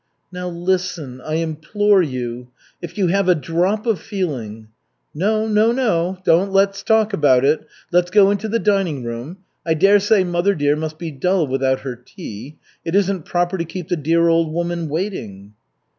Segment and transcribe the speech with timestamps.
[0.31, 2.47] "Now, listen, I implore you.
[2.81, 4.69] If you have a drop of feeling"
[5.13, 6.17] "No, no, no!
[6.25, 7.67] Don't let us talk about it.
[7.91, 9.37] Let's go into the dining room.
[9.63, 12.57] I dare say mother dear must be dull without her tea.
[12.83, 15.53] It isn't proper to keep the dear old woman waiting."